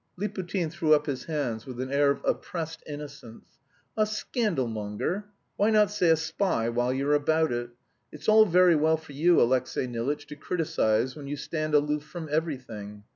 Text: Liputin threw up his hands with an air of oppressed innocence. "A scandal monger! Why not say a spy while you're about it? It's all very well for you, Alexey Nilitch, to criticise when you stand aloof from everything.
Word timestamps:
Liputin 0.17 0.71
threw 0.71 0.95
up 0.95 1.05
his 1.05 1.25
hands 1.25 1.67
with 1.67 1.79
an 1.79 1.91
air 1.91 2.09
of 2.09 2.21
oppressed 2.25 2.81
innocence. 2.87 3.59
"A 3.95 4.07
scandal 4.07 4.65
monger! 4.65 5.25
Why 5.57 5.69
not 5.69 5.91
say 5.91 6.09
a 6.09 6.15
spy 6.17 6.69
while 6.69 6.91
you're 6.91 7.13
about 7.13 7.51
it? 7.51 7.69
It's 8.11 8.27
all 8.27 8.47
very 8.47 8.75
well 8.75 8.97
for 8.97 9.11
you, 9.13 9.39
Alexey 9.39 9.85
Nilitch, 9.85 10.25
to 10.29 10.35
criticise 10.35 11.15
when 11.15 11.27
you 11.27 11.37
stand 11.37 11.75
aloof 11.75 12.03
from 12.03 12.27
everything. 12.31 13.03